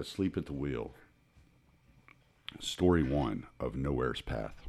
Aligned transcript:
Asleep 0.00 0.38
at 0.38 0.46
the 0.46 0.54
Wheel. 0.54 0.92
Story 2.58 3.02
1 3.02 3.46
of 3.60 3.76
Nowhere's 3.76 4.22
Path. 4.22 4.66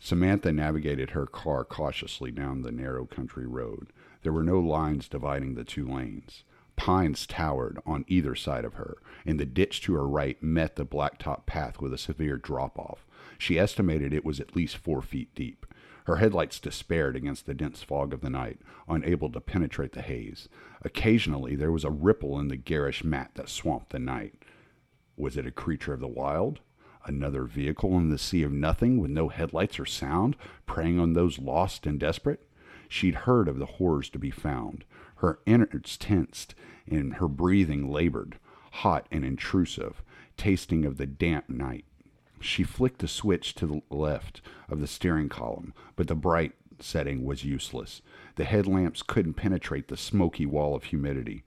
Samantha 0.00 0.52
navigated 0.52 1.10
her 1.10 1.26
car 1.26 1.64
cautiously 1.64 2.30
down 2.30 2.62
the 2.62 2.72
narrow 2.72 3.04
country 3.04 3.46
road. 3.46 3.92
There 4.22 4.32
were 4.32 4.42
no 4.42 4.58
lines 4.58 5.08
dividing 5.08 5.54
the 5.54 5.64
two 5.64 5.86
lanes. 5.86 6.44
Pines 6.76 7.26
towered 7.26 7.78
on 7.84 8.06
either 8.08 8.34
side 8.34 8.64
of 8.64 8.74
her, 8.74 8.96
and 9.26 9.38
the 9.38 9.44
ditch 9.44 9.82
to 9.82 9.94
her 9.94 10.08
right 10.08 10.42
met 10.42 10.76
the 10.76 10.86
blacktop 10.86 11.44
path 11.44 11.80
with 11.80 11.92
a 11.92 11.98
severe 11.98 12.38
drop 12.38 12.78
off. 12.78 13.06
She 13.36 13.58
estimated 13.58 14.14
it 14.14 14.24
was 14.24 14.40
at 14.40 14.56
least 14.56 14.78
four 14.78 15.02
feet 15.02 15.34
deep. 15.34 15.66
Her 16.06 16.16
headlights 16.16 16.60
despaired 16.60 17.16
against 17.16 17.46
the 17.46 17.54
dense 17.54 17.82
fog 17.82 18.12
of 18.12 18.20
the 18.20 18.30
night, 18.30 18.60
unable 18.88 19.28
to 19.32 19.40
penetrate 19.40 19.90
the 19.90 20.02
haze. 20.02 20.48
Occasionally 20.82 21.56
there 21.56 21.72
was 21.72 21.82
a 21.82 21.90
ripple 21.90 22.38
in 22.38 22.46
the 22.46 22.56
garish 22.56 23.02
mat 23.02 23.32
that 23.34 23.48
swamped 23.48 23.90
the 23.90 23.98
night. 23.98 24.34
Was 25.16 25.36
it 25.36 25.46
a 25.46 25.50
creature 25.50 25.94
of 25.94 25.98
the 25.98 26.06
wild? 26.06 26.60
Another 27.06 27.42
vehicle 27.42 27.96
in 27.98 28.10
the 28.10 28.18
sea 28.18 28.44
of 28.44 28.52
nothing 28.52 28.98
with 28.98 29.10
no 29.10 29.28
headlights 29.30 29.80
or 29.80 29.86
sound, 29.86 30.36
preying 30.64 31.00
on 31.00 31.14
those 31.14 31.40
lost 31.40 31.86
and 31.86 31.98
desperate? 31.98 32.48
She'd 32.88 33.14
heard 33.26 33.48
of 33.48 33.58
the 33.58 33.66
horrors 33.66 34.08
to 34.10 34.18
be 34.20 34.30
found. 34.30 34.84
Her 35.16 35.40
innards 35.44 35.96
tensed 35.96 36.54
and 36.86 37.14
her 37.14 37.26
breathing 37.26 37.90
labored, 37.90 38.38
hot 38.70 39.08
and 39.10 39.24
intrusive, 39.24 40.02
tasting 40.36 40.84
of 40.84 40.98
the 40.98 41.06
damp 41.06 41.48
night. 41.48 41.84
She 42.40 42.62
flicked 42.64 43.00
the 43.00 43.08
switch 43.08 43.54
to 43.56 43.66
the 43.66 43.82
left 43.90 44.42
of 44.68 44.80
the 44.80 44.86
steering 44.86 45.28
column, 45.28 45.72
but 45.96 46.08
the 46.08 46.14
bright 46.14 46.52
setting 46.78 47.24
was 47.24 47.44
useless. 47.44 48.02
The 48.36 48.44
headlamps 48.44 49.02
couldn't 49.02 49.34
penetrate 49.34 49.88
the 49.88 49.96
smoky 49.96 50.46
wall 50.46 50.74
of 50.74 50.84
humidity, 50.84 51.44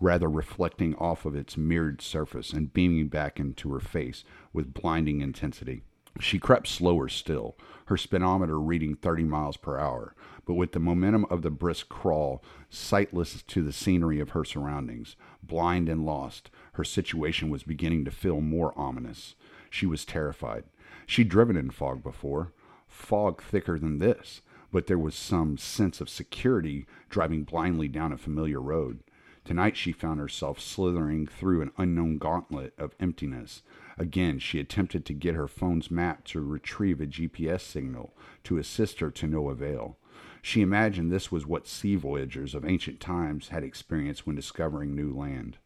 rather 0.00 0.28
reflecting 0.28 0.94
off 0.96 1.24
of 1.24 1.36
its 1.36 1.56
mirrored 1.56 2.02
surface 2.02 2.52
and 2.52 2.72
beaming 2.72 3.08
back 3.08 3.38
into 3.38 3.72
her 3.72 3.80
face 3.80 4.24
with 4.52 4.74
blinding 4.74 5.20
intensity. 5.20 5.82
She 6.20 6.38
crept 6.38 6.68
slower 6.68 7.08
still, 7.08 7.56
her 7.86 7.96
speedometer 7.96 8.60
reading 8.60 8.96
30 8.96 9.24
miles 9.24 9.56
per 9.56 9.78
hour, 9.78 10.14
but 10.44 10.54
with 10.54 10.72
the 10.72 10.80
momentum 10.80 11.24
of 11.30 11.42
the 11.42 11.50
brisk 11.50 11.88
crawl, 11.88 12.44
sightless 12.68 13.42
to 13.42 13.62
the 13.62 13.72
scenery 13.72 14.20
of 14.20 14.30
her 14.30 14.44
surroundings, 14.44 15.16
blind 15.42 15.88
and 15.88 16.04
lost, 16.04 16.50
her 16.74 16.84
situation 16.84 17.48
was 17.48 17.62
beginning 17.62 18.04
to 18.04 18.10
feel 18.10 18.40
more 18.40 18.76
ominous. 18.76 19.36
She 19.72 19.86
was 19.86 20.04
terrified. 20.04 20.64
She'd 21.06 21.30
driven 21.30 21.56
in 21.56 21.70
fog 21.70 22.02
before, 22.02 22.52
fog 22.86 23.40
thicker 23.40 23.78
than 23.78 24.00
this, 24.00 24.42
but 24.70 24.86
there 24.86 24.98
was 24.98 25.14
some 25.14 25.56
sense 25.56 25.98
of 25.98 26.10
security 26.10 26.86
driving 27.08 27.44
blindly 27.44 27.88
down 27.88 28.12
a 28.12 28.18
familiar 28.18 28.60
road. 28.60 29.02
Tonight 29.46 29.78
she 29.78 29.90
found 29.90 30.20
herself 30.20 30.60
slithering 30.60 31.26
through 31.26 31.62
an 31.62 31.72
unknown 31.78 32.18
gauntlet 32.18 32.74
of 32.76 32.94
emptiness. 33.00 33.62
Again, 33.96 34.38
she 34.38 34.60
attempted 34.60 35.06
to 35.06 35.14
get 35.14 35.36
her 35.36 35.48
phone's 35.48 35.90
map 35.90 36.24
to 36.24 36.42
retrieve 36.42 37.00
a 37.00 37.06
GPS 37.06 37.62
signal 37.62 38.14
to 38.44 38.58
assist 38.58 39.00
her 39.00 39.10
to 39.12 39.26
no 39.26 39.48
avail. 39.48 39.96
She 40.42 40.60
imagined 40.60 41.10
this 41.10 41.32
was 41.32 41.46
what 41.46 41.66
sea 41.66 41.96
voyagers 41.96 42.54
of 42.54 42.66
ancient 42.66 43.00
times 43.00 43.48
had 43.48 43.64
experienced 43.64 44.26
when 44.26 44.36
discovering 44.36 44.94
new 44.94 45.16
land. 45.16 45.56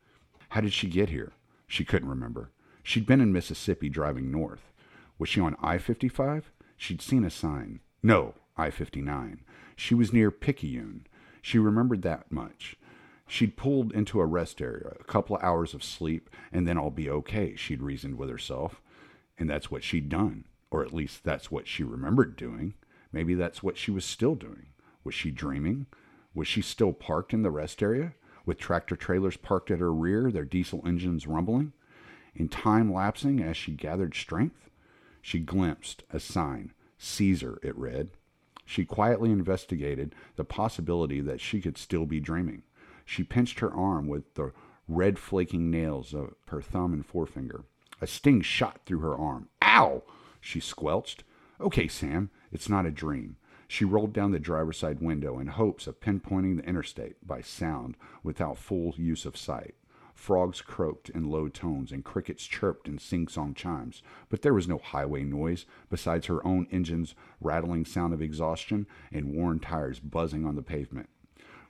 How 0.51 0.61
did 0.61 0.73
she 0.73 0.87
get 0.87 1.09
here? 1.09 1.33
She 1.67 1.85
couldn't 1.85 2.09
remember. 2.09 2.53
She'd 2.87 3.05
been 3.05 3.21
in 3.21 3.33
Mississippi 3.33 3.89
driving 3.89 4.31
north. 4.31 4.73
Was 5.19 5.29
she 5.29 5.41
on 5.41 5.57
I 5.61 5.77
55? 5.77 6.53
She'd 6.77 7.03
seen 7.03 7.25
a 7.25 7.31
sign. 7.31 7.81
No, 8.01 8.35
I 8.57 8.71
59. 8.71 9.41
She 9.75 9.93
was 9.93 10.13
near 10.13 10.31
Picayune. 10.31 11.05
She 11.43 11.59
remembered 11.59 12.03
that 12.03 12.31
much. 12.31 12.77
She'd 13.27 13.57
pulled 13.57 13.93
into 13.93 14.21
a 14.21 14.25
rest 14.25 14.61
area, 14.61 14.93
a 15.01 15.03
couple 15.03 15.35
of 15.35 15.43
hours 15.43 15.75
of 15.75 15.83
sleep, 15.83 16.31
and 16.53 16.65
then 16.65 16.79
I'll 16.79 16.93
be 16.93 17.11
okay, 17.11 17.57
she'd 17.57 17.83
reasoned 17.83 18.19
with 18.19 18.31
herself. 18.31 18.81
And 19.37 19.51
that's 19.51 19.69
what 19.69 19.83
she'd 19.83 20.09
done, 20.09 20.45
or 20.71 20.85
at 20.85 20.95
least 20.95 21.25
that's 21.25 21.51
what 21.51 21.67
she 21.67 21.83
remembered 21.83 22.37
doing. 22.37 22.75
Maybe 23.11 23.35
that's 23.35 23.65
what 23.65 23.77
she 23.77 23.91
was 23.91 24.05
still 24.05 24.37
doing. 24.37 24.67
Was 25.03 25.17
she 25.17 25.33
dreaming? 25.33 25.87
Was 26.37 26.47
she 26.47 26.63
still 26.63 26.93
parked 26.93 27.35
in 27.35 27.43
the 27.43 27.51
rest 27.51 27.83
area, 27.83 28.15
with 28.45 28.59
tractor 28.59 28.95
trailers 28.95 29.37
parked 29.37 29.73
at 29.73 29.81
her 29.81 29.93
rear, 29.93 30.31
their 30.31 30.45
diesel 30.45 30.85
engines 30.87 31.27
rumbling? 31.27 31.73
In 32.37 32.49
time 32.49 32.93
lapsing 32.93 33.41
as 33.41 33.57
she 33.57 33.73
gathered 33.73 34.15
strength, 34.15 34.69
she 35.23 35.41
glimpsed 35.41 36.05
a 36.11 36.21
sign. 36.21 36.73
Caesar, 36.99 37.59
it 37.63 37.77
read. 37.77 38.11
She 38.67 38.85
quietly 38.85 39.31
investigated 39.31 40.15
the 40.37 40.45
possibility 40.45 41.21
that 41.23 41.41
she 41.41 41.63
could 41.63 41.79
still 41.79 42.05
be 42.05 42.21
dreaming. 42.21 42.63
She 43.07 43.25
pinched 43.25 43.61
her 43.61 43.73
arm 43.73 44.07
with 44.07 44.35
the 44.35 44.53
red 44.87 45.19
flaking 45.19 45.71
nails 45.71 46.13
of 46.13 46.35
her 46.49 46.61
thumb 46.61 46.93
and 46.93 47.07
forefinger. 47.07 47.65
A 48.03 48.07
sting 48.07 48.43
shot 48.43 48.81
through 48.85 49.01
her 49.01 49.17
arm. 49.17 49.49
Ow! 49.63 50.03
she 50.41 50.61
squelched. 50.61 51.25
Okay, 51.59 51.89
Sam, 51.89 52.31
it's 52.53 52.69
not 52.69 52.85
a 52.85 52.91
dream. 52.91 53.37
She 53.67 53.85
rolled 53.85 54.13
down 54.13 54.33
the 54.33 54.39
driver's 54.39 54.79
side 54.79 55.01
window 55.01 55.39
in 55.39 55.47
hopes 55.47 55.87
of 55.87 56.01
pinpointing 56.01 56.57
the 56.57 56.69
interstate 56.69 57.27
by 57.27 57.41
sound 57.41 57.97
without 58.23 58.59
full 58.59 58.95
use 58.97 59.25
of 59.25 59.37
sight. 59.37 59.75
Frogs 60.17 60.63
croaked 60.63 61.11
in 61.11 61.29
low 61.29 61.47
tones 61.47 61.93
and 61.93 62.03
crickets 62.03 62.47
chirped 62.47 62.89
in 62.89 62.99
sing 62.99 63.29
song 63.29 63.53
chimes, 63.55 64.03
but 64.31 64.41
there 64.43 64.55
was 64.55 64.67
no 64.67 64.79
highway 64.79 65.23
noise 65.23 65.67
besides 65.91 66.27
her 66.27 66.45
own 66.45 66.67
engine's 66.73 67.15
rattling 67.41 67.85
sound 67.85 68.15
of 68.15 68.23
exhaustion 68.23 68.87
and 69.13 69.35
worn 69.35 69.61
tires 69.61 70.01
buzzing 70.01 70.45
on 70.45 70.57
the 70.57 70.63
pavement. 70.63 71.11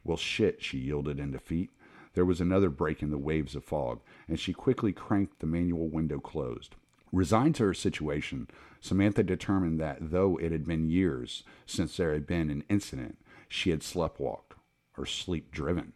Well, 0.05 0.17
shit, 0.17 0.63
she 0.63 0.79
yielded 0.79 1.19
in 1.19 1.33
defeat. 1.33 1.71
There 2.15 2.25
was 2.25 2.41
another 2.41 2.71
break 2.71 3.03
in 3.03 3.11
the 3.11 3.19
waves 3.19 3.57
of 3.57 3.65
fog, 3.65 4.01
and 4.29 4.39
she 4.39 4.55
quickly 4.55 4.93
cranked 4.93 5.41
the 5.41 5.47
manual 5.47 5.89
window 5.89 6.21
closed. 6.21 6.77
Resigned 7.13 7.57
to 7.57 7.65
her 7.65 7.75
situation, 7.75 8.49
Samantha 8.81 9.25
determined 9.25 9.81
that 9.81 9.99
though 10.01 10.39
it 10.39 10.53
had 10.53 10.65
been 10.65 10.89
years 10.89 11.43
since 11.67 11.97
there 11.97 12.13
had 12.13 12.27
been 12.27 12.49
an 12.49 12.65
incident, 12.71 13.19
she 13.49 13.71
had 13.71 13.81
sleptwalked, 13.81 14.55
or 14.97 15.05
sleep 15.05 15.51
driven 15.51 15.93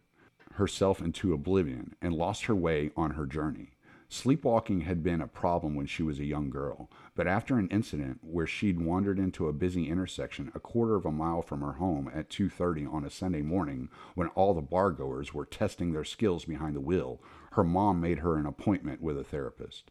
herself 0.61 1.01
into 1.01 1.33
oblivion 1.33 1.97
and 2.03 2.13
lost 2.13 2.45
her 2.45 2.55
way 2.55 2.91
on 2.95 3.13
her 3.13 3.25
journey. 3.25 3.71
Sleepwalking 4.11 4.83
had 4.83 5.03
been 5.03 5.23
a 5.23 5.27
problem 5.27 5.75
when 5.75 5.87
she 5.87 6.03
was 6.03 6.19
a 6.19 6.25
young 6.27 6.51
girl, 6.51 6.91
but 7.15 7.27
after 7.27 7.57
an 7.57 7.69
incident 7.69 8.19
where 8.23 8.47
she'd 8.47 8.79
wandered 8.79 9.19
into 9.19 9.49
a 9.49 9.55
busy 9.55 9.89
intersection 9.89 10.53
a 10.55 10.61
quarter 10.61 10.97
of 10.97 11.07
a 11.07 11.13
mile 11.13 11.41
from 11.41 11.63
her 11.63 11.73
home 11.75 12.11
at 12.13 12.29
2:30 12.29 12.85
on 12.85 13.07
a 13.07 13.11
Sunday 13.11 13.41
morning 13.41 13.89
when 14.15 14.29
all 14.29 14.53
the 14.53 14.61
bargoers 14.61 15.33
were 15.33 15.47
testing 15.47 15.93
their 15.93 16.05
skills 16.05 16.45
behind 16.45 16.77
the 16.77 16.81
wheel, 16.81 17.23
her 17.53 17.65
mom 17.65 17.99
made 17.99 18.19
her 18.19 18.37
an 18.37 18.45
appointment 18.45 19.01
with 19.01 19.17
a 19.17 19.25
therapist. 19.25 19.91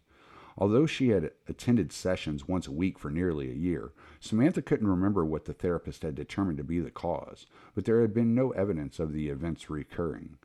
Although 0.56 0.86
she 0.86 1.10
had 1.10 1.32
attended 1.48 1.94
sessions 1.94 2.48
once 2.48 2.68
a 2.68 2.72
week 2.72 3.00
for 3.00 3.10
nearly 3.10 3.50
a 3.50 3.56
year, 3.56 3.94
Samantha 4.20 4.62
couldn't 4.62 4.88
remember 4.88 5.24
what 5.26 5.46
the 5.46 5.54
therapist 5.54 6.04
had 6.04 6.14
determined 6.14 6.58
to 6.58 6.64
be 6.66 6.80
the 6.80 6.92
cause, 6.92 7.48
but 7.74 7.86
there 7.86 8.02
had 8.02 8.14
been 8.14 8.36
no 8.36 8.52
evidence 8.52 9.00
of 9.00 9.14
the 9.14 9.30
events 9.30 9.70
recurring. 9.70 10.38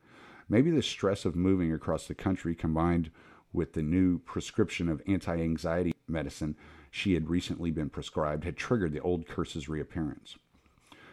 Maybe 0.48 0.70
the 0.70 0.82
stress 0.82 1.24
of 1.24 1.34
moving 1.34 1.72
across 1.72 2.06
the 2.06 2.14
country 2.14 2.54
combined 2.54 3.10
with 3.52 3.72
the 3.72 3.82
new 3.82 4.18
prescription 4.18 4.88
of 4.88 5.02
anti 5.06 5.40
anxiety 5.40 5.94
medicine 6.08 6.56
she 6.90 7.14
had 7.14 7.28
recently 7.30 7.70
been 7.70 7.88
prescribed 7.88 8.44
had 8.44 8.56
triggered 8.56 8.92
the 8.92 9.00
old 9.00 9.26
curse's 9.26 9.68
reappearance. 9.68 10.36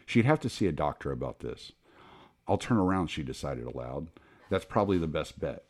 She'd 0.06 0.26
have 0.26 0.40
to 0.42 0.50
see 0.50 0.68
a 0.68 0.72
doctor 0.72 1.12
about 1.12 1.40
this. 1.40 1.72
I'll 2.48 2.58
turn 2.58 2.78
around, 2.78 3.08
she 3.08 3.24
decided 3.24 3.66
aloud. 3.66 4.10
That's 4.50 4.66
probably 4.66 4.98
the 4.98 5.08
best 5.08 5.40
bet. 5.40 5.64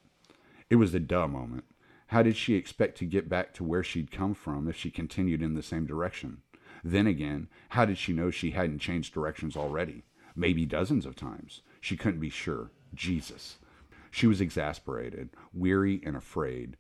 It 0.69 0.77
was 0.77 0.93
a 0.93 0.99
duh 0.99 1.27
moment. 1.27 1.65
How 2.07 2.23
did 2.23 2.35
she 2.35 2.55
expect 2.55 2.97
to 2.97 3.05
get 3.05 3.29
back 3.29 3.53
to 3.53 3.63
where 3.63 3.83
she'd 3.83 4.11
come 4.11 4.33
from 4.33 4.67
if 4.67 4.75
she 4.75 4.89
continued 4.89 5.41
in 5.41 5.53
the 5.53 5.63
same 5.63 5.85
direction? 5.85 6.41
Then 6.83 7.07
again, 7.07 7.47
how 7.69 7.85
did 7.85 7.97
she 7.97 8.13
know 8.13 8.31
she 8.31 8.51
hadn't 8.51 8.79
changed 8.79 9.13
directions 9.13 9.55
already? 9.55 10.03
Maybe 10.35 10.65
dozens 10.65 11.05
of 11.05 11.15
times. 11.15 11.61
She 11.79 11.95
couldn't 11.95 12.19
be 12.19 12.29
sure. 12.29 12.71
Jesus. 12.93 13.57
She 14.09 14.27
was 14.27 14.41
exasperated, 14.41 15.29
weary, 15.53 16.01
and 16.05 16.15
afraid. 16.15 16.77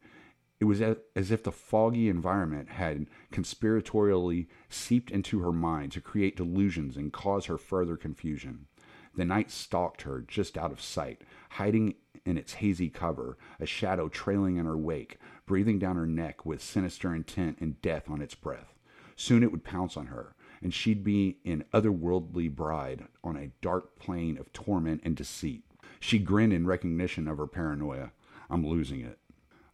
It 0.59 0.65
was 0.65 0.81
as 0.81 1.31
if 1.31 1.43
the 1.43 1.51
foggy 1.51 2.07
environment 2.07 2.69
had 2.69 3.07
conspiratorially 3.31 4.47
seeped 4.69 5.09
into 5.09 5.39
her 5.39 5.51
mind 5.51 5.91
to 5.93 6.01
create 6.01 6.35
delusions 6.35 6.97
and 6.97 7.11
cause 7.11 7.45
her 7.45 7.57
further 7.57 7.97
confusion. 7.97 8.67
The 9.15 9.25
night 9.25 9.49
stalked 9.49 10.03
her 10.03 10.21
just 10.21 10.57
out 10.57 10.71
of 10.71 10.79
sight, 10.81 11.23
hiding 11.51 11.95
in 12.25 12.37
its 12.37 12.53
hazy 12.53 12.89
cover, 12.89 13.37
a 13.59 13.65
shadow 13.65 14.07
trailing 14.07 14.57
in 14.57 14.65
her 14.65 14.77
wake, 14.77 15.17
breathing 15.45 15.79
down 15.79 15.95
her 15.95 16.05
neck 16.05 16.45
with 16.45 16.61
sinister 16.61 17.13
intent 17.15 17.57
and 17.59 17.81
death 17.81 18.09
on 18.09 18.21
its 18.21 18.35
breath. 18.35 18.75
Soon 19.15 19.43
it 19.43 19.51
would 19.51 19.63
pounce 19.63 19.97
on 19.97 20.07
her, 20.07 20.35
and 20.61 20.73
she'd 20.73 21.03
be 21.03 21.39
an 21.43 21.65
otherworldly 21.73 22.53
bride 22.53 23.07
on 23.23 23.35
a 23.35 23.51
dark 23.61 23.97
plane 23.97 24.37
of 24.37 24.53
torment 24.53 25.01
and 25.03 25.15
deceit. 25.15 25.63
She 26.03 26.17
grinned 26.17 26.51
in 26.51 26.65
recognition 26.65 27.27
of 27.27 27.37
her 27.37 27.45
paranoia. 27.45 28.11
I'm 28.49 28.65
losing 28.65 29.01
it. 29.01 29.19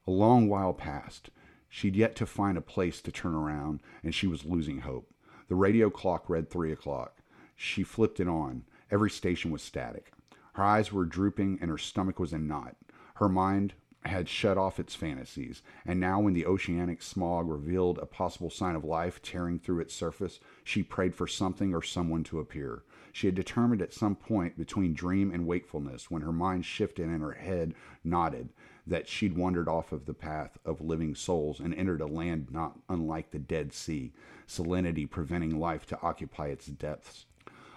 A 0.06 0.12
long 0.12 0.50
while 0.50 0.74
passed. 0.74 1.30
She'd 1.70 1.96
yet 1.96 2.16
to 2.18 2.26
find 2.26 2.58
a 2.58 2.62
place 2.62 3.02
to 3.02 3.14
turn 3.14 3.34
around, 3.34 3.80
and 4.04 4.14
she 4.14 4.28
was 4.28 4.46
losing 4.46 4.80
hope. 4.80 5.10
The 5.48 5.56
radio 5.56 5.90
clock 5.90 6.30
read 6.30 6.50
three 6.50 6.72
o'clock. 6.74 7.22
She 7.56 7.82
flipped 7.82 8.20
it 8.20 8.28
on. 8.28 8.66
Every 8.92 9.10
station 9.10 9.52
was 9.52 9.62
static. 9.62 10.12
Her 10.54 10.64
eyes 10.64 10.92
were 10.92 11.06
drooping, 11.06 11.60
and 11.62 11.72
her 11.72 11.78
stomach 11.78 12.20
was 12.20 12.34
in 12.34 12.46
knot. 12.46 12.76
Her 13.16 13.30
mind, 13.30 13.74
had 14.08 14.28
shut 14.28 14.58
off 14.58 14.80
its 14.80 14.96
fantasies, 14.96 15.62
and 15.86 16.00
now 16.00 16.20
when 16.20 16.34
the 16.34 16.46
oceanic 16.46 17.02
smog 17.02 17.50
revealed 17.50 18.00
a 18.00 18.06
possible 18.06 18.50
sign 18.50 18.76
of 18.76 18.84
life 18.84 19.22
tearing 19.22 19.60
through 19.60 19.80
its 19.80 19.94
surface, 19.94 20.40
she 20.64 20.84
prayed 20.84 21.16
for 21.16 21.28
something 21.28 21.74
or 21.74 21.82
someone 21.82 22.24
to 22.26 22.40
appear. 22.40 22.84
She 23.14 23.28
had 23.28 23.36
determined 23.36 23.82
at 23.82 23.94
some 23.94 24.16
point 24.16 24.58
between 24.58 24.94
dream 24.94 25.32
and 25.32 25.48
wakefulness, 25.48 26.12
when 26.12 26.22
her 26.22 26.32
mind 26.32 26.66
shifted 26.66 27.08
and 27.08 27.22
her 27.22 27.34
head 27.34 27.74
nodded, 28.04 28.50
that 28.86 29.08
she'd 29.08 29.36
wandered 29.38 29.68
off 29.68 29.92
of 29.92 30.06
the 30.06 30.14
path 30.14 30.58
of 30.64 30.80
living 30.82 31.14
souls 31.14 31.60
and 31.60 31.74
entered 31.74 32.02
a 32.02 32.08
land 32.08 32.48
not 32.52 32.80
unlike 32.90 33.32
the 33.32 33.40
Dead 33.40 33.74
Sea, 33.74 34.14
salinity 34.48 35.10
preventing 35.10 35.60
life 35.60 35.86
to 35.88 36.02
occupy 36.02 36.48
its 36.48 36.68
depths. 36.68 37.26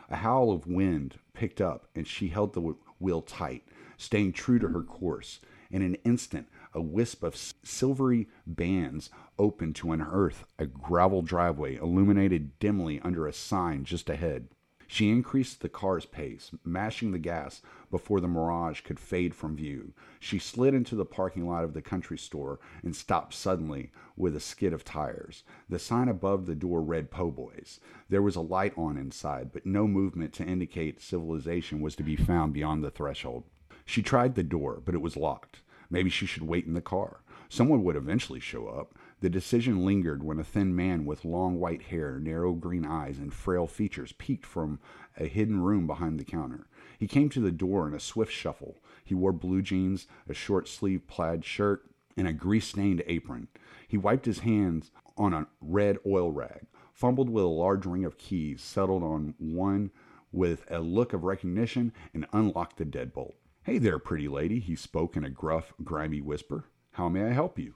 A 0.08 0.16
howl 0.16 0.52
of 0.52 0.66
wind 0.66 1.18
picked 1.34 1.60
up, 1.60 1.88
and 1.94 2.06
she 2.06 2.28
held 2.28 2.52
the 2.52 2.74
wheel 2.98 3.22
tight, 3.22 3.66
staying 3.96 4.32
true 4.32 4.58
to 4.58 4.68
her 4.68 4.82
course. 4.82 5.40
In 5.70 5.82
an 5.82 5.94
instant, 6.04 6.48
a 6.74 6.80
wisp 6.80 7.22
of 7.22 7.36
silvery 7.36 8.28
bands 8.46 9.10
opened 9.38 9.76
to 9.76 9.92
unearth 9.92 10.44
a 10.58 10.66
gravel 10.66 11.22
driveway 11.22 11.76
illuminated 11.76 12.58
dimly 12.58 13.00
under 13.00 13.26
a 13.26 13.32
sign 13.32 13.84
just 13.84 14.10
ahead. 14.10 14.48
She 14.88 15.08
increased 15.08 15.60
the 15.60 15.68
car's 15.68 16.04
pace, 16.04 16.50
mashing 16.64 17.12
the 17.12 17.20
gas 17.20 17.62
before 17.92 18.20
the 18.20 18.26
mirage 18.26 18.80
could 18.80 18.98
fade 18.98 19.36
from 19.36 19.54
view. 19.54 19.92
She 20.18 20.40
slid 20.40 20.74
into 20.74 20.96
the 20.96 21.04
parking 21.04 21.46
lot 21.46 21.62
of 21.62 21.74
the 21.74 21.80
country 21.80 22.18
store 22.18 22.58
and 22.82 22.96
stopped 22.96 23.32
suddenly 23.32 23.92
with 24.16 24.34
a 24.34 24.40
skid 24.40 24.72
of 24.72 24.84
tires. 24.84 25.44
The 25.68 25.78
sign 25.78 26.08
above 26.08 26.46
the 26.46 26.56
door 26.56 26.82
read 26.82 27.12
Po' 27.12 27.30
Boys. 27.30 27.78
There 28.08 28.20
was 28.20 28.34
a 28.34 28.40
light 28.40 28.76
on 28.76 28.96
inside, 28.96 29.52
but 29.52 29.64
no 29.64 29.86
movement 29.86 30.32
to 30.34 30.44
indicate 30.44 31.00
civilization 31.00 31.80
was 31.80 31.94
to 31.94 32.02
be 32.02 32.16
found 32.16 32.52
beyond 32.52 32.82
the 32.82 32.90
threshold. 32.90 33.44
She 33.90 34.02
tried 34.02 34.36
the 34.36 34.44
door, 34.44 34.80
but 34.84 34.94
it 34.94 35.02
was 35.02 35.16
locked. 35.16 35.62
Maybe 35.90 36.10
she 36.10 36.24
should 36.24 36.44
wait 36.44 36.64
in 36.64 36.74
the 36.74 36.80
car. 36.80 37.22
Someone 37.48 37.82
would 37.82 37.96
eventually 37.96 38.38
show 38.38 38.68
up. 38.68 38.96
The 39.18 39.28
decision 39.28 39.84
lingered 39.84 40.22
when 40.22 40.38
a 40.38 40.44
thin 40.44 40.76
man 40.76 41.04
with 41.04 41.24
long 41.24 41.58
white 41.58 41.82
hair, 41.82 42.20
narrow 42.20 42.52
green 42.52 42.86
eyes, 42.86 43.18
and 43.18 43.34
frail 43.34 43.66
features 43.66 44.12
peeked 44.12 44.46
from 44.46 44.78
a 45.16 45.26
hidden 45.26 45.60
room 45.60 45.88
behind 45.88 46.20
the 46.20 46.24
counter. 46.24 46.68
He 47.00 47.08
came 47.08 47.28
to 47.30 47.40
the 47.40 47.50
door 47.50 47.88
in 47.88 47.92
a 47.92 47.98
swift 47.98 48.32
shuffle. 48.32 48.76
He 49.04 49.16
wore 49.16 49.32
blue 49.32 49.60
jeans, 49.60 50.06
a 50.28 50.34
short 50.34 50.68
sleeved 50.68 51.08
plaid 51.08 51.44
shirt, 51.44 51.84
and 52.16 52.28
a 52.28 52.32
grease 52.32 52.68
stained 52.68 53.02
apron. 53.08 53.48
He 53.88 53.98
wiped 53.98 54.26
his 54.26 54.38
hands 54.38 54.92
on 55.16 55.34
a 55.34 55.48
red 55.60 55.98
oil 56.06 56.30
rag, 56.30 56.66
fumbled 56.92 57.28
with 57.28 57.42
a 57.42 57.48
large 57.48 57.86
ring 57.86 58.04
of 58.04 58.18
keys, 58.18 58.62
settled 58.62 59.02
on 59.02 59.34
one 59.38 59.90
with 60.30 60.64
a 60.70 60.78
look 60.78 61.12
of 61.12 61.24
recognition, 61.24 61.92
and 62.14 62.28
unlocked 62.32 62.76
the 62.76 62.84
deadbolt. 62.84 63.34
Hey 63.70 63.78
there, 63.78 64.00
pretty 64.00 64.26
lady, 64.26 64.58
he 64.58 64.74
spoke 64.74 65.16
in 65.16 65.22
a 65.22 65.30
gruff, 65.30 65.72
grimy 65.84 66.20
whisper. 66.20 66.64
How 66.94 67.08
may 67.08 67.22
I 67.22 67.32
help 67.32 67.56
you? 67.56 67.74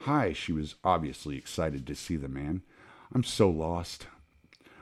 Hi, 0.00 0.34
she 0.34 0.52
was 0.52 0.74
obviously 0.84 1.38
excited 1.38 1.86
to 1.86 1.94
see 1.94 2.16
the 2.16 2.28
man. 2.28 2.60
I'm 3.14 3.24
so 3.24 3.48
lost. 3.48 4.08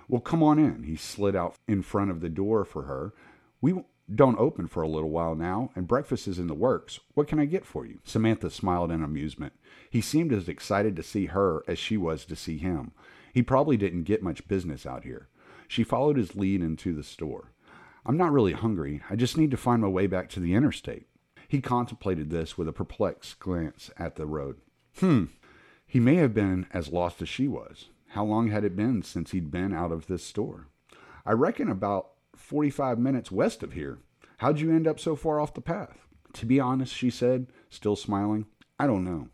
Well, 0.08 0.20
come 0.20 0.42
on 0.42 0.58
in. 0.58 0.82
He 0.82 0.96
slid 0.96 1.36
out 1.36 1.54
in 1.69 1.82
front 1.82 2.10
of 2.10 2.20
the 2.20 2.28
door 2.28 2.64
for 2.64 2.82
her. 2.82 3.14
We 3.60 3.84
don't 4.12 4.36
open 4.40 4.66
for 4.66 4.82
a 4.82 4.88
little 4.88 5.10
while 5.10 5.36
now, 5.36 5.70
and 5.76 5.86
breakfast 5.86 6.26
is 6.26 6.40
in 6.40 6.48
the 6.48 6.54
works. 6.54 6.98
What 7.14 7.28
can 7.28 7.38
I 7.38 7.44
get 7.44 7.64
for 7.64 7.86
you? 7.86 8.00
Samantha 8.02 8.50
smiled 8.50 8.90
in 8.90 9.04
amusement. 9.04 9.52
He 9.88 10.00
seemed 10.00 10.32
as 10.32 10.48
excited 10.48 10.96
to 10.96 11.04
see 11.04 11.26
her 11.26 11.62
as 11.69 11.78
she 11.78 11.96
was 11.96 12.25
to 12.25 12.34
see 12.34 12.58
him. 12.58 12.90
He 13.32 13.42
probably 13.42 13.76
didn't 13.76 14.02
get 14.02 14.20
much 14.20 14.48
business 14.48 14.84
out 14.84 15.04
here. 15.04 15.28
She 15.69 15.84
followed 15.84 16.16
his 16.16 16.34
lead 16.34 16.60
into 16.60 16.92
the 16.92 17.04
store. 17.04 17.52
I'm 18.06 18.17
not 18.17 18.33
really 18.33 18.53
hungry. 18.53 19.01
I 19.09 19.17
just 19.17 19.39
need 19.39 19.51
to 19.51 19.56
find 19.56 19.81
my 19.81 19.89
way 19.89 20.06
back 20.06 20.29
to 20.31 20.41
the 20.41 20.55
interstate. 20.55 21.06
He 21.49 21.61
contemplated 21.61 22.31
this 22.31 22.59
with 22.59 22.69
a 22.69 22.73
perplexed 22.73 23.39
glance 23.39 23.91
at 23.97 24.17
the 24.17 24.27
road. 24.27 24.56
Hmm. 24.99 25.25
He 25.87 26.01
may 26.01 26.17
have 26.17 26.35
been 26.35 26.67
as 26.73 26.89
lost 26.89 27.23
as 27.23 27.29
she 27.29 27.49
was. 27.49 27.89
How 28.09 28.25
long 28.25 28.49
had 28.49 28.65
it 28.65 28.77
been 28.77 29.03
since 29.03 29.31
he'd 29.31 29.51
been 29.51 29.73
out 29.73 29.93
of 29.93 30.06
this 30.06 30.25
store? 30.25 30.69
I 31.25 31.33
reckon 31.33 31.69
about 31.69 32.11
45 32.37 32.99
minutes 32.99 33.31
west 33.33 33.62
of 33.62 33.73
here. 33.73 33.99
How'd 34.39 34.61
you 34.61 34.71
end 34.71 34.87
up 34.87 35.01
so 35.01 35.17
far 35.17 35.41
off 35.41 35.55
the 35.55 35.61
path? 35.61 36.06
To 36.35 36.47
be 36.47 36.61
honest, 36.61 36.95
she 36.95 37.11
said, 37.11 37.47
still 37.71 37.97
smiling, 37.97 38.47
I 38.79 38.87
don't 38.87 39.05
know. 39.05 39.29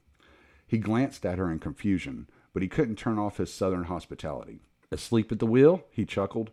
He 0.67 0.79
glanced 0.79 1.27
at 1.27 1.39
her 1.39 1.51
in 1.51 1.59
confusion, 1.59 2.29
but 2.53 2.63
he 2.63 2.69
couldn't 2.69 2.97
turn 2.97 3.19
off 3.19 3.39
his 3.39 3.53
southern 3.53 3.85
hospitality. 3.85 4.61
Asleep 4.93 5.33
at 5.33 5.39
the 5.39 5.47
wheel? 5.47 5.85
He 5.91 6.05
chuckled. 6.05 6.51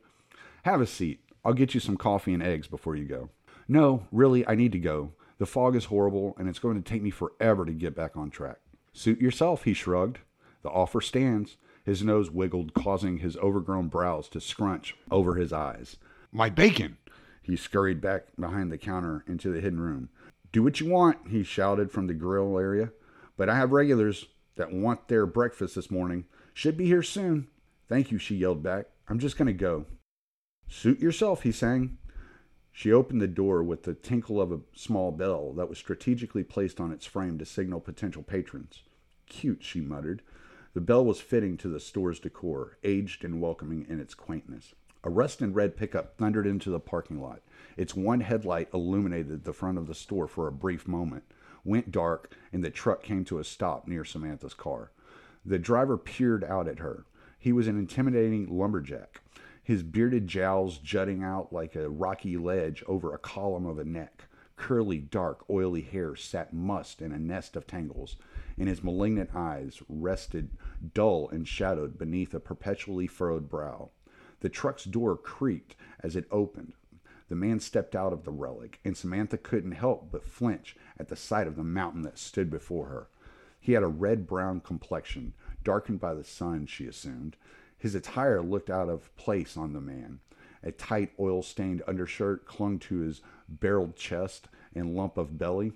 Have 0.64 0.81
a 0.81 0.88
seat. 0.88 1.22
I'll 1.47 1.53
get 1.53 1.73
you 1.73 1.79
some 1.79 1.95
coffee 1.95 2.33
and 2.33 2.44
eggs 2.44 2.67
before 2.67 2.97
you 2.97 3.05
go. 3.05 3.29
No, 3.69 4.05
really, 4.11 4.45
I 4.45 4.55
need 4.55 4.73
to 4.73 4.79
go. 4.79 5.13
The 5.38 5.45
fog 5.45 5.77
is 5.77 5.85
horrible, 5.85 6.35
and 6.38 6.49
it's 6.49 6.59
going 6.59 6.75
to 6.75 6.81
take 6.81 7.01
me 7.01 7.09
forever 7.09 7.63
to 7.63 7.71
get 7.71 7.95
back 7.95 8.17
on 8.17 8.29
track. 8.29 8.57
Suit 8.91 9.21
yourself, 9.21 9.63
he 9.63 9.73
shrugged. 9.73 10.19
The 10.61 10.69
offer 10.69 10.99
stands. 10.99 11.55
His 11.85 12.03
nose 12.03 12.29
wiggled, 12.29 12.73
causing 12.73 13.19
his 13.19 13.38
overgrown 13.38 13.88
brows 13.88 14.27
to 14.29 14.41
scrunch 14.41 14.97
over 15.09 15.35
his 15.35 15.53
eyes. 15.53 15.95
My 16.33 16.49
bacon! 16.49 16.97
He 17.41 17.55
scurried 17.55 18.01
back 18.01 18.25
behind 18.38 18.69
the 18.69 18.77
counter 18.77 19.23
into 19.25 19.49
the 19.49 19.61
hidden 19.61 19.79
room. 19.79 20.09
Do 20.51 20.63
what 20.63 20.81
you 20.81 20.89
want, 20.89 21.29
he 21.29 21.44
shouted 21.44 21.91
from 21.91 22.07
the 22.07 22.13
grill 22.13 22.59
area. 22.59 22.91
But 23.38 23.47
I 23.47 23.55
have 23.55 23.71
regulars 23.71 24.25
that 24.57 24.73
want 24.73 25.07
their 25.07 25.25
breakfast 25.25 25.75
this 25.75 25.89
morning. 25.89 26.25
Should 26.53 26.75
be 26.75 26.88
here 26.88 27.03
soon. 27.03 27.47
Thank 27.88 28.11
you, 28.11 28.17
she 28.17 28.35
yelled 28.35 28.63
back. 28.63 28.88
I'm 29.07 29.19
just 29.19 29.38
going 29.38 29.47
to 29.47 29.53
go. 29.53 29.85
Suit 30.68 31.00
yourself, 31.00 31.44
he 31.44 31.52
sang. 31.52 31.98
She 32.72 32.92
opened 32.92 33.22
the 33.22 33.28
door 33.28 33.64
with 33.64 33.84
the 33.84 33.94
tinkle 33.94 34.42
of 34.42 34.52
a 34.52 34.60
small 34.75 35.12
bell 35.12 35.54
that 35.54 35.69
was 35.69 35.78
strategically 35.78 36.44
placed 36.44 36.80
on 36.80 36.92
its 36.92 37.06
frame 37.06 37.38
to 37.40 37.46
signal 37.46 37.80
potential 37.80 38.22
patrons. 38.22 38.84
Cute, 39.28 39.64
she 39.64 39.81
muttered. 39.81 40.22
The 40.74 40.81
bell 40.81 41.04
was 41.04 41.19
fitting 41.19 41.58
to 41.58 41.69
the 41.69 41.80
store's 41.80 42.19
decor, 42.19 42.78
aged 42.84 43.24
and 43.24 43.42
welcoming 43.42 43.86
in 43.90 44.00
its 44.00 44.14
quaintness. 44.14 44.75
A 45.04 45.10
rusted 45.10 45.56
red 45.56 45.75
pickup 45.78 46.18
thundered 46.18 46.46
into 46.46 46.69
the 46.69 46.80
parking 46.80 47.22
lot. 47.22 47.42
Its 47.78 47.96
one 47.96 48.19
headlight 48.19 48.69
illuminated 48.74 49.44
the 49.44 49.54
front 49.54 49.78
of 49.78 49.88
the 49.88 49.96
store 49.96 50.28
for 50.28 50.48
a 50.48 50.52
brief 50.52 50.88
moment, 50.88 51.24
went 51.64 51.92
dark, 51.92 52.31
and 52.52 52.64
the 52.64 52.69
truck 52.69 53.04
came 53.04 53.24
to 53.25 53.40
a 53.40 53.44
stop 53.44 53.88
near 53.88 54.04
Samantha's 54.04 54.54
car. 54.54 54.92
The 55.46 55.58
driver 55.58 55.98
peered 55.98 56.44
out 56.44 56.68
at 56.68 56.80
her. 56.80 57.06
He 57.40 57.52
was 57.52 57.68
an 57.68 57.78
intimidating 57.78 58.48
lumberjack, 58.56 59.22
his 59.68 59.84
bearded 59.84 60.30
jowls 60.30 60.78
jutting 60.78 61.22
out 61.22 61.52
like 61.52 61.75
a 61.75 61.90
rocky 61.90 62.38
ledge 62.38 62.81
over 62.88 63.14
a 63.14 63.18
column 63.18 63.66
of 63.66 63.78
a 63.78 63.84
neck. 63.84 64.24
Curly, 64.56 64.98
dark, 64.98 65.44
oily 65.50 65.81
hair 65.81 66.16
sat 66.16 66.54
mussed 66.54 67.02
in 67.02 67.12
a 67.12 67.19
nest 67.19 67.58
of 67.58 67.68
tangles, 67.68 68.16
and 68.58 68.69
his 68.69 68.81
malignant 68.81 69.31
eyes 69.36 69.81
rested 69.90 70.52
dull 70.94 71.28
and 71.28 71.45
shadowed 71.45 71.97
beneath 71.97 72.33
a 72.33 72.40
perpetually 72.40 73.07
furrowed 73.07 73.50
brow. 73.50 73.90
The 74.40 74.47
truck's 74.47 74.86
door 74.86 75.18
creaked 75.18 75.76
as 76.00 76.16
it 76.16 76.30
opened. 76.31 76.71
The 77.28 77.36
man 77.36 77.59
stepped 77.59 77.94
out 77.94 78.14
of 78.14 78.24
the 78.24 78.31
relic, 78.31 78.80
and 78.86 78.95
Samantha 78.95 79.38
couldn't 79.38 79.74
help 79.74 80.14
but 80.14 80.24
flinch 80.24 80.78
at 80.97 81.09
the 81.09 81.18
sight 81.18 81.45
of 81.45 81.57
the 81.57 81.64
mountain 81.66 82.04
that 82.04 82.18
stood 82.18 82.50
before 82.50 82.88
her. 82.88 83.07
He 83.59 83.74
had 83.74 83.83
a 83.83 83.88
red 83.88 84.28
brown 84.28 84.62
complexion, 84.62 85.33
darkened 85.66 86.00
by 86.00 86.14
the 86.14 86.24
sun, 86.24 86.68
she 86.68 86.88
assumed. 86.88 87.36
His 87.78 87.96
attire 87.96 88.42
looked 88.42 88.69
out 88.69 88.90
of 88.90 89.16
place 89.16 89.56
on 89.56 89.74
the 89.74 89.81
man. 89.81 90.19
A 90.64 90.72
tight, 90.72 91.14
oil 91.19 91.44
stained 91.44 91.84
undershirt 91.88 92.46
clung 92.46 92.80
to 92.80 92.98
his 92.98 93.22
barreled 93.48 93.96
chest 93.96 94.50
and 94.74 94.96
lump 94.96 95.18
of 95.18 95.38
belly. 95.38 95.74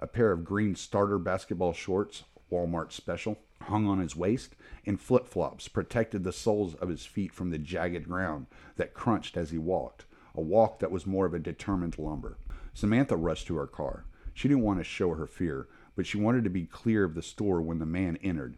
A 0.00 0.06
pair 0.06 0.32
of 0.32 0.44
green 0.44 0.74
starter 0.74 1.18
basketball 1.18 1.72
shorts, 1.72 2.24
Walmart 2.50 2.92
special, 2.92 3.38
hung 3.62 3.86
on 3.86 3.98
his 3.98 4.16
waist, 4.16 4.54
and 4.84 5.00
flip 5.00 5.26
flops 5.26 5.68
protected 5.68 6.24
the 6.24 6.32
soles 6.32 6.74
of 6.74 6.88
his 6.88 7.06
feet 7.06 7.32
from 7.32 7.50
the 7.50 7.58
jagged 7.58 8.06
ground 8.06 8.46
that 8.76 8.94
crunched 8.94 9.36
as 9.36 9.50
he 9.50 9.58
walked, 9.58 10.04
a 10.34 10.40
walk 10.40 10.78
that 10.78 10.90
was 10.90 11.06
more 11.06 11.26
of 11.26 11.34
a 11.34 11.38
determined 11.38 11.98
lumber. 11.98 12.38
Samantha 12.74 13.16
rushed 13.16 13.46
to 13.46 13.56
her 13.56 13.66
car. 13.66 14.04
She 14.34 14.48
didn't 14.48 14.62
want 14.62 14.78
to 14.78 14.84
show 14.84 15.14
her 15.14 15.26
fear, 15.26 15.68
but 15.96 16.06
she 16.06 16.18
wanted 16.18 16.44
to 16.44 16.50
be 16.50 16.64
clear 16.64 17.04
of 17.04 17.14
the 17.14 17.22
store 17.22 17.60
when 17.60 17.78
the 17.78 17.86
man 17.86 18.16
entered. 18.18 18.56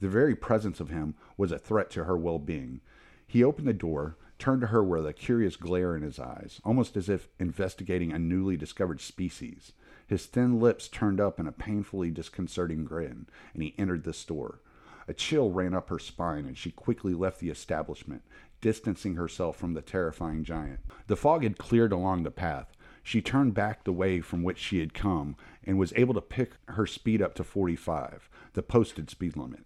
The 0.00 0.08
very 0.08 0.34
presence 0.34 0.80
of 0.80 0.88
him 0.88 1.14
was 1.36 1.52
a 1.52 1.58
threat 1.58 1.90
to 1.90 2.04
her 2.04 2.16
well 2.16 2.38
being. 2.38 2.80
He 3.26 3.44
opened 3.44 3.68
the 3.68 3.72
door, 3.72 4.16
turned 4.38 4.62
to 4.62 4.68
her 4.68 4.82
with 4.82 5.06
a 5.06 5.12
curious 5.12 5.56
glare 5.56 5.94
in 5.94 6.02
his 6.02 6.18
eyes, 6.18 6.60
almost 6.64 6.96
as 6.96 7.08
if 7.08 7.28
investigating 7.38 8.12
a 8.12 8.18
newly 8.18 8.56
discovered 8.56 9.00
species. 9.00 9.72
His 10.06 10.26
thin 10.26 10.58
lips 10.58 10.88
turned 10.88 11.20
up 11.20 11.38
in 11.38 11.46
a 11.46 11.52
painfully 11.52 12.10
disconcerting 12.10 12.84
grin, 12.84 13.26
and 13.52 13.62
he 13.62 13.74
entered 13.78 14.04
the 14.04 14.14
store. 14.14 14.60
A 15.06 15.14
chill 15.14 15.50
ran 15.50 15.74
up 15.74 15.88
her 15.90 15.98
spine, 15.98 16.46
and 16.46 16.56
she 16.56 16.70
quickly 16.70 17.14
left 17.14 17.38
the 17.38 17.50
establishment, 17.50 18.22
distancing 18.60 19.16
herself 19.16 19.56
from 19.56 19.74
the 19.74 19.82
terrifying 19.82 20.44
giant. 20.44 20.80
The 21.06 21.16
fog 21.16 21.42
had 21.42 21.58
cleared 21.58 21.92
along 21.92 22.22
the 22.22 22.30
path. 22.30 22.76
She 23.02 23.22
turned 23.22 23.54
back 23.54 23.84
the 23.84 23.92
way 23.92 24.20
from 24.20 24.42
which 24.42 24.58
she 24.58 24.80
had 24.80 24.94
come 24.94 25.36
and 25.64 25.78
was 25.78 25.92
able 25.96 26.14
to 26.14 26.20
pick 26.20 26.52
her 26.68 26.86
speed 26.86 27.20
up 27.22 27.34
to 27.34 27.44
45, 27.44 28.28
the 28.54 28.62
posted 28.62 29.10
speed 29.10 29.36
limit. 29.36 29.64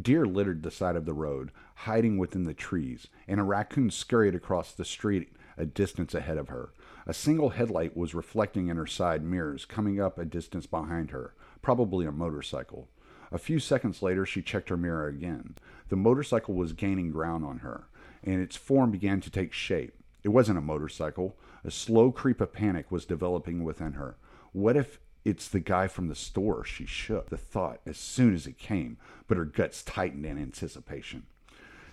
Deer 0.00 0.26
littered 0.26 0.62
the 0.62 0.70
side 0.70 0.96
of 0.96 1.04
the 1.04 1.12
road, 1.12 1.52
hiding 1.74 2.18
within 2.18 2.44
the 2.44 2.54
trees, 2.54 3.06
and 3.28 3.38
a 3.38 3.44
raccoon 3.44 3.90
scurried 3.90 4.34
across 4.34 4.72
the 4.72 4.84
street 4.84 5.32
a 5.56 5.64
distance 5.64 6.14
ahead 6.14 6.36
of 6.36 6.48
her. 6.48 6.70
A 7.06 7.14
single 7.14 7.50
headlight 7.50 7.96
was 7.96 8.14
reflecting 8.14 8.68
in 8.68 8.76
her 8.76 8.86
side 8.86 9.22
mirrors, 9.22 9.64
coming 9.64 10.00
up 10.00 10.18
a 10.18 10.24
distance 10.24 10.66
behind 10.66 11.10
her, 11.10 11.34
probably 11.62 12.06
a 12.06 12.12
motorcycle. 12.12 12.88
A 13.30 13.38
few 13.38 13.58
seconds 13.58 14.02
later, 14.02 14.26
she 14.26 14.42
checked 14.42 14.68
her 14.68 14.76
mirror 14.76 15.06
again. 15.06 15.54
The 15.88 15.96
motorcycle 15.96 16.54
was 16.54 16.72
gaining 16.72 17.10
ground 17.10 17.44
on 17.44 17.58
her, 17.58 17.88
and 18.22 18.40
its 18.40 18.56
form 18.56 18.90
began 18.90 19.20
to 19.20 19.30
take 19.30 19.52
shape. 19.52 19.94
It 20.22 20.30
wasn't 20.30 20.58
a 20.58 20.62
motorcycle. 20.62 21.36
A 21.64 21.70
slow 21.70 22.10
creep 22.10 22.40
of 22.40 22.52
panic 22.52 22.90
was 22.90 23.04
developing 23.04 23.62
within 23.62 23.92
her. 23.92 24.16
What 24.52 24.76
if 24.76 24.98
it's 25.24 25.48
the 25.48 25.60
guy 25.60 25.88
from 25.88 26.08
the 26.08 26.14
store? 26.14 26.64
She 26.64 26.86
shook 26.86 27.30
the 27.30 27.36
thought 27.36 27.80
as 27.86 27.96
soon 27.96 28.34
as 28.34 28.46
it 28.46 28.58
came, 28.58 28.98
but 29.26 29.36
her 29.36 29.44
guts 29.44 29.82
tightened 29.82 30.26
in 30.26 30.38
anticipation. 30.38 31.24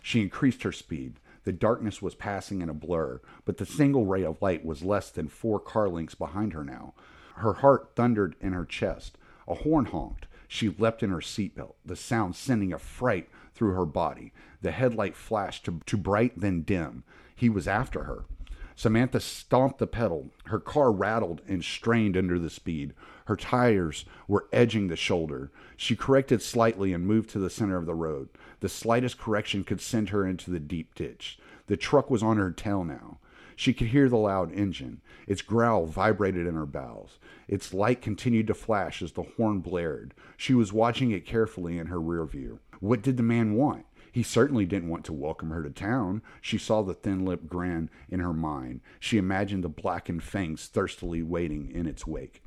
She 0.01 0.21
increased 0.21 0.63
her 0.63 0.71
speed. 0.71 1.19
The 1.43 1.53
darkness 1.53 2.01
was 2.01 2.15
passing 2.15 2.61
in 2.61 2.69
a 2.69 2.73
blur, 2.73 3.21
but 3.45 3.57
the 3.57 3.65
single 3.65 4.05
ray 4.05 4.23
of 4.23 4.41
light 4.41 4.65
was 4.65 4.83
less 4.83 5.09
than 5.09 5.27
four 5.27 5.59
car 5.59 5.89
lengths 5.89 6.15
behind 6.15 6.53
her 6.53 6.63
now. 6.63 6.93
Her 7.37 7.53
heart 7.53 7.91
thundered 7.95 8.35
in 8.41 8.53
her 8.53 8.65
chest. 8.65 9.17
A 9.47 9.55
horn 9.55 9.85
honked. 9.85 10.27
She 10.47 10.69
leapt 10.69 11.01
in 11.01 11.09
her 11.11 11.21
seatbelt, 11.21 11.75
the 11.85 11.95
sound 11.95 12.35
sending 12.35 12.73
a 12.73 12.77
fright 12.77 13.29
through 13.53 13.73
her 13.73 13.85
body. 13.85 14.33
The 14.61 14.71
headlight 14.71 15.15
flashed 15.15 15.65
to, 15.65 15.79
to 15.85 15.97
bright, 15.97 16.33
then 16.39 16.61
dim. 16.63 17.03
He 17.35 17.49
was 17.49 17.67
after 17.67 18.03
her. 18.03 18.25
Samantha 18.75 19.19
stomped 19.19 19.79
the 19.79 19.87
pedal. 19.87 20.31
Her 20.45 20.59
car 20.59 20.91
rattled 20.91 21.41
and 21.47 21.63
strained 21.63 22.17
under 22.17 22.37
the 22.37 22.49
speed. 22.49 22.93
Her 23.31 23.37
tires 23.37 24.03
were 24.27 24.49
edging 24.51 24.89
the 24.89 24.97
shoulder. 24.97 25.53
She 25.77 25.95
corrected 25.95 26.41
slightly 26.41 26.91
and 26.91 27.07
moved 27.07 27.29
to 27.29 27.39
the 27.39 27.49
center 27.49 27.77
of 27.77 27.85
the 27.85 27.95
road. 27.95 28.27
The 28.59 28.67
slightest 28.67 29.17
correction 29.17 29.63
could 29.63 29.79
send 29.79 30.09
her 30.09 30.27
into 30.27 30.51
the 30.51 30.59
deep 30.59 30.93
ditch. 30.95 31.39
The 31.67 31.77
truck 31.77 32.11
was 32.11 32.21
on 32.21 32.35
her 32.35 32.51
tail 32.51 32.83
now. 32.83 33.19
She 33.55 33.73
could 33.73 33.87
hear 33.87 34.09
the 34.09 34.17
loud 34.17 34.51
engine. 34.51 34.99
Its 35.27 35.41
growl 35.41 35.85
vibrated 35.85 36.45
in 36.45 36.55
her 36.55 36.65
bowels. 36.65 37.19
Its 37.47 37.73
light 37.73 38.01
continued 38.01 38.47
to 38.47 38.53
flash 38.53 39.01
as 39.01 39.13
the 39.13 39.23
horn 39.23 39.59
blared. 39.59 40.13
She 40.35 40.53
was 40.53 40.73
watching 40.73 41.11
it 41.11 41.25
carefully 41.25 41.77
in 41.77 41.87
her 41.87 42.01
rear 42.01 42.25
view. 42.25 42.59
What 42.81 43.01
did 43.01 43.15
the 43.15 43.23
man 43.23 43.53
want? 43.53 43.85
He 44.11 44.23
certainly 44.23 44.65
didn't 44.65 44.89
want 44.89 45.05
to 45.05 45.13
welcome 45.13 45.51
her 45.51 45.63
to 45.63 45.69
town. 45.69 46.21
She 46.41 46.57
saw 46.57 46.81
the 46.81 46.93
thin 46.93 47.23
lipped 47.23 47.47
grin 47.47 47.89
in 48.09 48.19
her 48.19 48.33
mind. 48.33 48.81
She 48.99 49.17
imagined 49.17 49.63
the 49.63 49.69
blackened 49.69 50.21
fangs 50.21 50.67
thirstily 50.67 51.23
waiting 51.23 51.71
in 51.71 51.85
its 51.85 52.05
wake. 52.05 52.43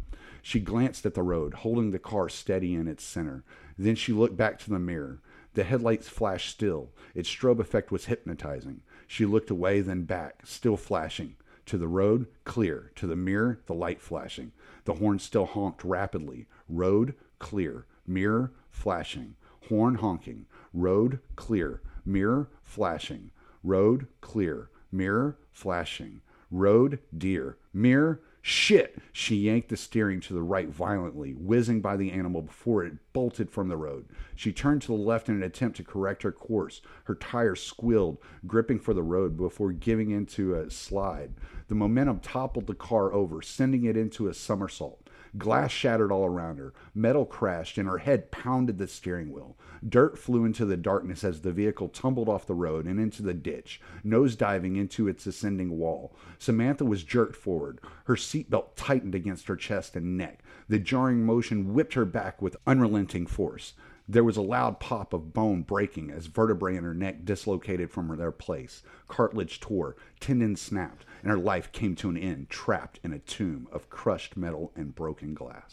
She 0.47 0.61
glanced 0.61 1.07
at 1.07 1.15
the 1.15 1.23
road, 1.23 1.55
holding 1.55 1.91
the 1.91 1.99
car 1.99 2.29
steady 2.29 2.75
in 2.75 2.87
its 2.87 3.03
center. 3.03 3.45
Then 3.79 3.95
she 3.95 4.13
looked 4.13 4.37
back 4.37 4.59
to 4.59 4.69
the 4.69 4.79
mirror. 4.79 5.23
The 5.55 5.65
headlights 5.65 6.11
flashed 6.11 6.51
still. 6.51 6.91
Its 7.15 7.31
strobe 7.31 7.61
effect 7.61 7.91
was 7.91 8.05
hypnotizing. 8.05 8.83
She 9.07 9.25
looked 9.25 9.49
away, 9.49 9.81
then 9.81 10.03
back, 10.03 10.43
still 10.45 10.77
flashing. 10.77 11.37
To 11.65 11.79
the 11.79 11.89
road, 11.89 12.27
clear. 12.45 12.93
To 12.97 13.07
the 13.07 13.17
mirror, 13.17 13.61
the 13.65 13.73
light 13.73 14.03
flashing. 14.03 14.53
The 14.85 14.93
horn 14.93 15.19
still 15.19 15.47
honked 15.47 15.83
rapidly. 15.83 16.47
Road, 16.69 17.15
clear. 17.39 17.87
Mirror, 18.07 18.53
flashing. 18.71 19.37
Horn 19.71 19.95
honking. 19.95 20.45
Road, 20.75 21.21
clear. 21.37 21.81
Mirror, 22.05 22.51
flashing. 22.63 23.31
Road, 23.63 24.09
clear. 24.21 24.69
Mirror, 24.93 25.39
flashing. 25.53 26.21
Road, 26.51 26.99
deer. 27.17 27.57
Mirror, 27.73 28.21
Shit! 28.47 28.99
She 29.11 29.37
yanked 29.37 29.71
the 29.71 29.77
steering 29.79 30.21
to 30.21 30.35
the 30.35 30.43
right 30.43 30.69
violently, 30.69 31.33
whizzing 31.33 31.81
by 31.81 31.97
the 31.97 32.13
animal 32.13 32.43
before 32.43 32.85
it 32.85 32.93
bolted 33.15 33.51
from 33.51 33.69
the 33.69 33.77
road. 33.79 34.05
She 34.37 34.53
turned 34.53 34.83
to 34.83 34.89
the 34.89 34.93
left 34.93 35.31
in 35.31 35.37
an 35.37 35.43
attempt 35.43 35.79
to 35.79 35.83
correct 35.83 36.25
her 36.25 36.31
course. 36.31 36.83
Her 37.05 37.15
tires 37.15 37.63
squealed, 37.63 38.19
gripping 38.47 38.81
for 38.81 38.93
the 38.93 39.03
road 39.03 39.39
before 39.39 39.73
giving 39.73 40.11
into 40.11 40.55
a 40.55 40.71
slide. 40.71 41.33
The 41.69 41.75
momentum 41.75 42.21
toppled 42.21 42.67
the 42.67 42.75
car 42.75 43.15
over, 43.15 43.41
sending 43.41 43.85
it 43.85 43.97
into 43.97 44.29
a 44.29 44.35
somersault. 44.35 45.04
Glass 45.37 45.71
shattered 45.71 46.13
all 46.13 46.25
around 46.25 46.59
her. 46.59 46.73
Metal 46.95 47.27
crashed, 47.27 47.77
and 47.77 47.89
her 47.89 47.99
head 47.99 48.31
pounded 48.31 48.79
the 48.79 48.87
steering 48.87 49.33
wheel. 49.33 49.57
Dirt 49.87 50.17
flew 50.17 50.45
into 50.45 50.65
the 50.65 50.77
darkness 50.77 51.25
as 51.25 51.41
the 51.41 51.53
vehicle 51.53 51.89
tumbled 51.89 52.29
off 52.29 52.47
the 52.47 52.55
road 52.55 52.87
and 52.87 53.01
into 53.01 53.23
the 53.23 53.35
ditch, 53.35 53.81
nose 54.05 54.37
diving 54.37 54.77
into 54.77 55.09
its 55.09 55.27
ascending 55.27 55.77
wall. 55.77 56.15
Samantha 56.39 56.85
was 56.85 57.03
jerked 57.03 57.37
forward. 57.37 57.81
Her 58.05 58.17
seatbelt 58.17 58.77
tightened 58.77 59.15
against 59.15 59.49
her 59.49 59.57
chest 59.57 59.97
and 59.97 60.17
neck. 60.17 60.43
The 60.69 60.79
jarring 60.79 61.27
motion 61.27 61.75
whipped 61.75 61.95
her 61.95 62.05
back 62.05 62.41
with 62.41 62.57
unrelenting 62.67 63.27
force. 63.27 63.75
There 64.07 64.25
was 64.25 64.37
a 64.37 64.43
loud 64.43 64.81
pop 64.81 65.15
of 65.15 65.33
bone 65.33 65.63
breaking 65.63 66.11
as 66.11 66.27
vertebrae 66.27 66.77
in 66.77 66.85
her 66.85 66.93
neck 66.93 67.25
dislocated 67.25 67.91
from 67.91 68.15
their 68.17 68.33
place. 68.33 68.83
Cartilage 69.09 69.61
tore, 69.61 69.97
tendons 70.21 70.61
snapped, 70.61 71.07
and 71.25 71.31
her 71.31 71.39
life 71.39 71.73
came 71.73 71.97
to 71.97 72.11
an 72.11 72.19
end, 72.19 72.51
trapped 72.51 73.01
in 73.03 73.11
a 73.11 73.19
tomb 73.19 73.67
of 73.73 73.89
crushed 73.89 74.37
metal 74.37 74.71
and 74.77 74.95
broken 74.95 75.33
glass. 75.33 75.73